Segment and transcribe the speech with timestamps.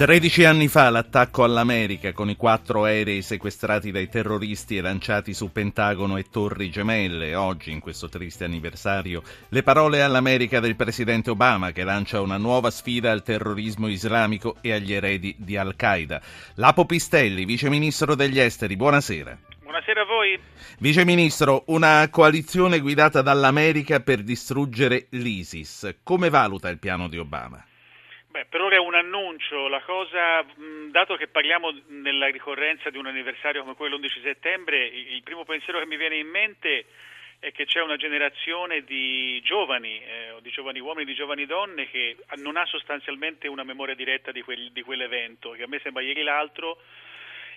[0.00, 5.52] 13 anni fa l'attacco all'America con i quattro aerei sequestrati dai terroristi e lanciati su
[5.52, 7.34] Pentagono e Torri Gemelle.
[7.34, 12.70] Oggi, in questo triste anniversario, le parole all'America del presidente Obama che lancia una nuova
[12.70, 16.22] sfida al terrorismo islamico e agli eredi di Al-Qaeda.
[16.54, 19.38] Lapo Pistelli, vice ministro degli esteri, buonasera.
[19.62, 20.40] Buonasera a voi.
[20.78, 25.96] Vice ministro, una coalizione guidata dall'America per distruggere l'ISIS.
[26.02, 27.62] Come valuta il piano di Obama?
[28.30, 30.46] Beh, per ora è un annuncio, la cosa,
[30.92, 35.80] dato che parliamo nella ricorrenza di un anniversario come quello l'11 settembre, il primo pensiero
[35.80, 36.84] che mi viene in mente
[37.40, 42.18] è che c'è una generazione di giovani, eh, di giovani uomini, di giovani donne che
[42.36, 46.22] non ha sostanzialmente una memoria diretta di, quel, di quell'evento, che a me sembra ieri
[46.22, 46.78] l'altro,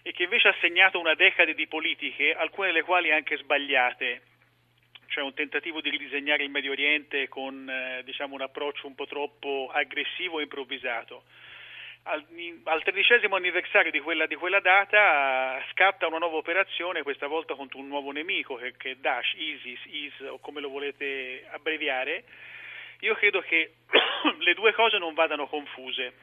[0.00, 4.22] e che invece ha segnato una decade di politiche, alcune delle quali anche sbagliate,
[5.12, 9.06] cioè un tentativo di ridisegnare il Medio Oriente con eh, diciamo, un approccio un po'
[9.06, 11.24] troppo aggressivo e improvvisato.
[12.04, 12.24] Al,
[12.64, 17.78] al tredicesimo anniversario di quella, di quella data scatta una nuova operazione, questa volta contro
[17.78, 22.24] un nuovo nemico che, che è Daesh, ISIS, IS o come lo volete abbreviare.
[23.00, 23.74] Io credo che
[24.40, 26.14] le due cose non vadano confuse,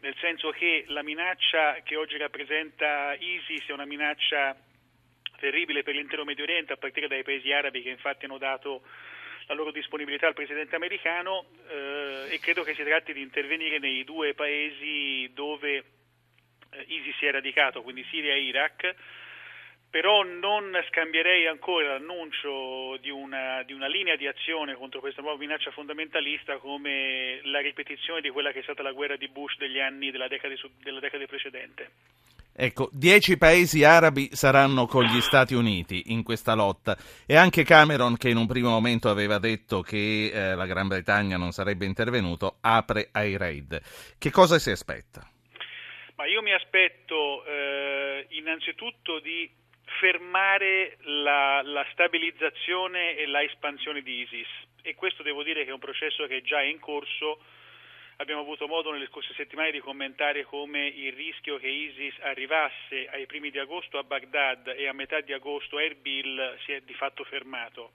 [0.00, 4.56] nel senso che la minaccia che oggi rappresenta ISIS è una minaccia
[5.36, 8.82] terribile per l'intero Medio Oriente, a partire dai paesi arabi che infatti hanno dato
[9.46, 14.02] la loro disponibilità al presidente americano eh, e credo che si tratti di intervenire nei
[14.04, 15.84] due paesi dove
[16.70, 18.94] eh, ISIS si è radicato, quindi Siria e Iraq,
[19.88, 25.38] però non scambierei ancora l'annuncio di una, di una, linea di azione contro questa nuova
[25.38, 29.80] minaccia fondamentalista come la ripetizione di quella che è stata la guerra di Bush degli
[29.80, 31.90] anni della decade, della decade precedente.
[32.58, 38.16] Ecco, dieci paesi arabi saranno con gli Stati Uniti in questa lotta e anche Cameron,
[38.16, 42.56] che in un primo momento aveva detto che eh, la Gran Bretagna non sarebbe intervenuto,
[42.62, 43.78] apre ai raid.
[44.18, 45.20] Che cosa si aspetta?
[46.14, 49.50] Ma io mi aspetto eh, innanzitutto di
[50.00, 54.48] fermare la, la stabilizzazione e la espansione di ISIS
[54.80, 57.40] e questo devo dire che è un processo che è già in corso
[58.18, 63.26] Abbiamo avuto modo nelle scorse settimane di commentare come il rischio che ISIS arrivasse ai
[63.26, 66.94] primi di agosto a Baghdad e a metà di agosto a Erbil si è di
[66.94, 67.92] fatto fermato.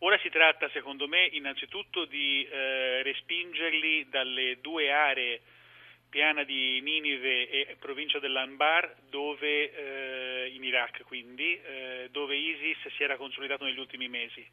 [0.00, 5.40] Ora si tratta, secondo me, innanzitutto di eh, respingerli dalle due aree,
[6.08, 13.04] piana di Ninive e provincia dell'Anbar, dove, eh, in Iraq quindi, eh, dove ISIS si
[13.04, 14.44] era consolidato negli ultimi mesi.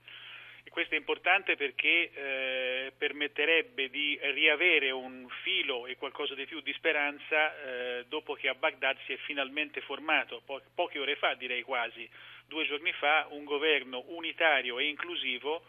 [0.67, 6.59] E questo è importante perché eh, permetterebbe di riavere un filo e qualcosa di più
[6.59, 11.35] di speranza eh, dopo che a Baghdad si è finalmente formato, po- poche ore fa
[11.35, 12.05] direi quasi,
[12.45, 15.63] due giorni fa, un governo unitario e inclusivo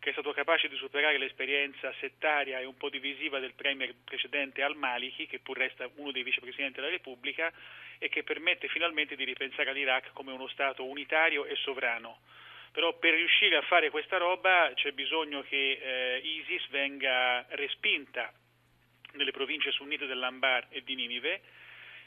[0.00, 4.64] che è stato capace di superare l'esperienza settaria e un po' divisiva del premier precedente
[4.64, 7.52] al-Maliki, che pur resta uno dei vicepresidenti della Repubblica,
[7.98, 12.18] e che permette finalmente di ripensare all'Iraq come uno Stato unitario e sovrano
[12.72, 18.32] però per riuscire a fare questa roba c'è bisogno che eh, ISIS venga respinta
[19.12, 21.40] nelle province sunnite dell'Anbar e di Ninive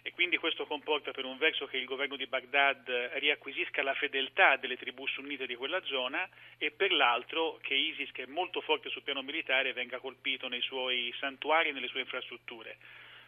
[0.06, 4.58] e quindi questo comporta per un verso che il governo di Baghdad riacquisisca la fedeltà
[4.58, 8.90] delle tribù sunnite di quella zona e per l'altro che ISIS, che è molto forte
[8.90, 12.78] sul piano militare, venga colpito nei suoi santuari e nelle sue infrastrutture.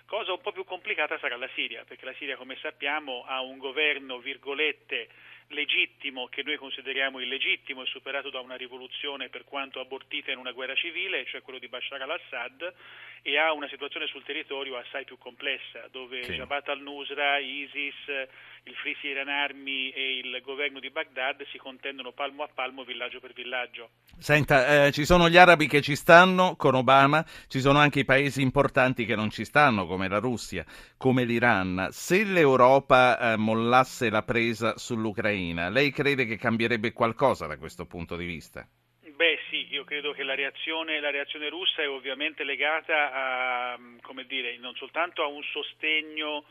[0.06, 3.58] Cosa un po' più complicata sarà la Siria, perché la Siria, come sappiamo, ha un
[3.58, 5.08] governo, virgolette,
[5.50, 10.52] legittimo che noi consideriamo illegittimo e superato da una rivoluzione per quanto abortita in una
[10.52, 12.74] guerra civile, cioè quello di Bashar al-Assad,
[13.22, 16.34] e ha una situazione sul territorio assai più complessa, dove sì.
[16.34, 18.28] Jabhat al-Nusra, ISIS,
[18.64, 23.20] il Free Syrian Army e il governo di Baghdad si contendono palmo a palmo, villaggio
[23.20, 23.90] per villaggio.
[24.18, 28.06] Senta, eh, ci sono gli arabi che ci stanno con Obama, ci sono anche i
[28.06, 30.66] paesi importanti che non ci stanno, come la Russia,
[30.98, 31.90] come l'Iran.
[31.92, 35.35] Se l'Europa eh, mollasse la presa sull'Ucraina,
[35.70, 38.68] lei crede che cambierebbe qualcosa da questo punto di vista?
[39.16, 43.80] Beh sì, io credo che la reazione, la reazione russa è ovviamente legata a,
[44.28, 46.44] dire, non soltanto a un sostegno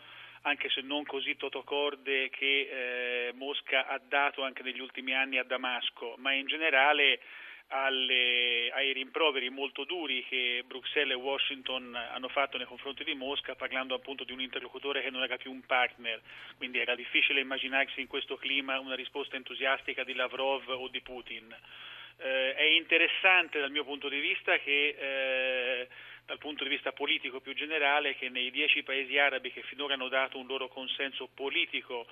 [0.43, 5.45] anche se non così totocorde che eh, Mosca ha dato anche negli ultimi anni a
[5.45, 7.21] Damasco, ma in generale
[7.69, 13.55] alle, ai rimproveri molto duri che Bruxelles e Washington hanno fatto nei confronti di Mosca,
[13.55, 16.21] parlando appunto di un interlocutore che non era più un partner,
[16.57, 21.55] quindi era difficile immaginarsi in questo clima una risposta entusiastica di Lavrov o di Putin.
[22.17, 25.89] Eh, è interessante dal mio punto di vista che eh,
[26.27, 30.09] dal punto di vista politico più generale che nei dieci paesi arabi che finora hanno
[30.09, 32.07] dato un loro consenso politico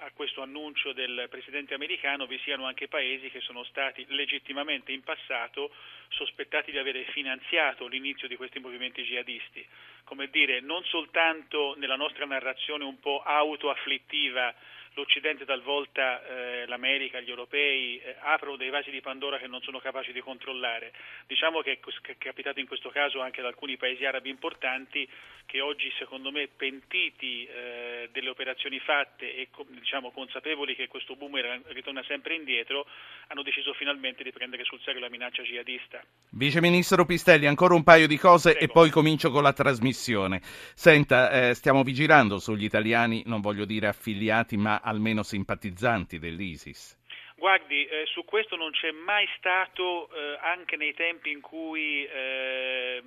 [0.00, 5.02] a questo annuncio del presidente americano vi siano anche paesi che sono stati legittimamente in
[5.02, 5.72] passato
[6.08, 9.66] sospettati di avere finanziato l'inizio di questi movimenti jihadisti.
[10.04, 14.54] Come dire, non soltanto nella nostra narrazione un po' autoafflittiva
[14.94, 19.78] l'Occidente talvolta, eh, l'America, gli europei eh, aprono dei vasi di Pandora che non sono
[19.78, 20.92] capaci di controllare.
[21.26, 25.08] Diciamo che è capitato in questo caso anche ad alcuni paesi arabi importanti
[25.48, 31.62] che oggi secondo me pentiti eh, delle operazioni fatte e diciamo, consapevoli che questo boomerang
[31.68, 32.84] ritorna sempre indietro
[33.28, 36.02] hanno deciso finalmente di prendere sul serio la minaccia jihadista.
[36.32, 38.64] Vice Ministro Pistelli, ancora un paio di cose Prego.
[38.64, 40.40] e poi comincio con la trasmissione.
[40.42, 46.96] Senta, eh, stiamo vigilando sugli italiani, non voglio dire affiliati, ma almeno simpatizzanti dell'ISIS.
[47.36, 53.02] Guardi, eh, su questo non c'è mai stato, eh, anche nei tempi in cui eh,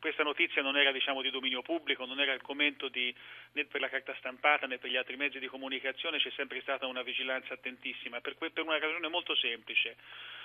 [0.00, 3.14] questa notizia non era diciamo, di dominio pubblico, non era argomento di,
[3.52, 6.86] né per la carta stampata né per gli altri mezzi di comunicazione, c'è sempre stata
[6.86, 9.96] una vigilanza attentissima, per, per una ragione molto semplice.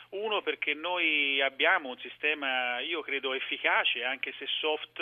[0.10, 5.00] Uno perché noi abbiamo un sistema, io credo, efficace, anche se soft,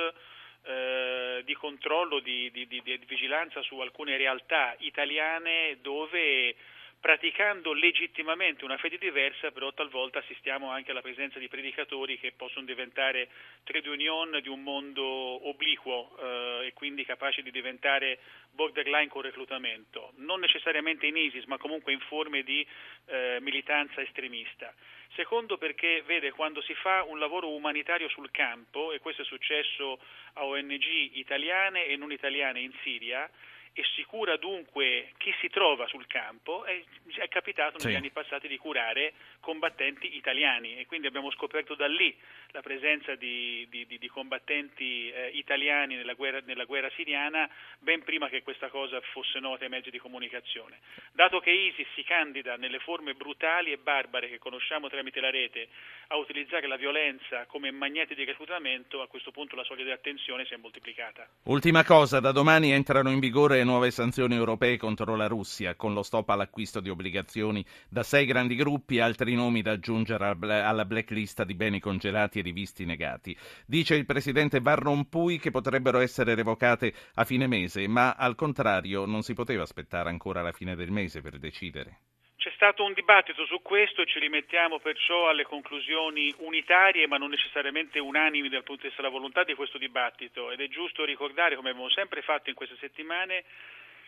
[0.63, 6.55] eh, di controllo, di, di, di, di, vigilanza su alcune realtà italiane dove
[6.99, 12.65] praticando legittimamente una fede diversa, però talvolta assistiamo anche alla presenza di predicatori che possono
[12.65, 13.29] diventare
[13.63, 15.03] trade union di un mondo
[15.47, 18.19] obliquo eh, e quindi capaci di diventare
[18.51, 22.65] borderline con reclutamento, non necessariamente in ISIS, ma comunque in forme di
[23.05, 24.73] eh, militanza estremista.
[25.15, 29.99] Secondo perché, vede, quando si fa un lavoro umanitario sul campo, e questo è successo
[30.33, 30.83] a ONG
[31.13, 33.29] italiane e non italiane in Siria,
[33.73, 36.81] e si cura dunque chi si trova sul campo, è,
[37.17, 37.95] è capitato negli Sì.
[37.97, 42.15] anni passati di curare combattenti italiani e quindi abbiamo scoperto da lì
[42.51, 47.49] la presenza di, di- di- di combattenti eh, italiani nella guerra, nella guerra siriana
[47.79, 50.79] ben prima che questa cosa fosse nota ai mezzi di comunicazione.
[51.13, 55.69] Dato che ISIS si candida nelle forme brutali e barbare che conosciamo tramite la rete
[56.07, 60.45] a utilizzare la violenza come magneti di reclutamento, a questo punto la soglia di attenzione
[60.45, 61.27] si è moltiplicata.
[61.43, 66.01] Ultima cosa, da domani entrano in vigore nuove sanzioni europee contro la Russia, con lo
[66.01, 71.53] stop all'acquisto di obbligazioni da sei grandi gruppi altri nomi da aggiungere alla blacklist di
[71.53, 73.37] beni congelati e di visti negati.
[73.67, 79.05] Dice il presidente Van Rompuy che potrebbero essere revocate a fine mese, ma al contrario
[79.05, 81.99] non si poteva aspettare ancora la fine del mese per decidere.
[82.39, 87.31] C'è stato un dibattito su questo e ci rimettiamo perciò alle conclusioni unitarie ma non
[87.31, 91.57] necessariamente unanimi dal punto di vista della volontà di questo dibattito ed è giusto ricordare,
[91.57, 93.43] come abbiamo sempre fatto in queste settimane,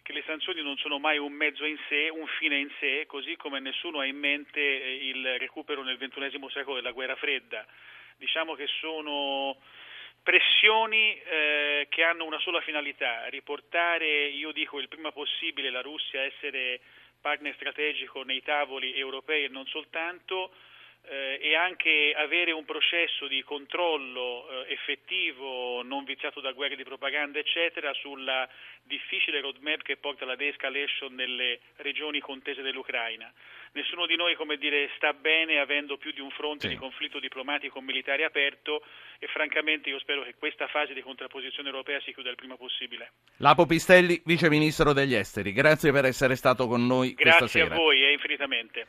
[0.01, 3.35] che le sanzioni non sono mai un mezzo in sé, un fine in sé, così
[3.35, 7.65] come nessuno ha in mente eh, il recupero nel XXI secolo della guerra fredda.
[8.15, 9.57] Diciamo che sono
[10.23, 16.21] pressioni eh, che hanno una sola finalità, riportare, io dico il prima possibile, la Russia
[16.21, 16.79] a essere
[17.21, 20.51] partner strategico nei tavoli europei e non soltanto,
[21.03, 26.83] eh, e anche avere un processo di controllo eh, effettivo, non viziato da guerre di
[26.83, 28.47] propaganda, eccetera, sulla
[28.83, 33.31] difficile roadmap che porta alla de-escalation nelle regioni contese dell'Ucraina.
[33.73, 36.73] Nessuno di noi, come dire, sta bene avendo più di un fronte Sì.
[36.73, 38.83] di conflitto diplomatico militare aperto
[39.17, 43.11] e francamente io spero che questa fase di contrapposizione europea si chiuda il prima possibile.
[43.37, 47.75] Lapo Pistelli, vice ministro degli esteri, grazie per essere stato con noi questa Grazie sera.
[47.75, 48.87] a voi e infinitamente.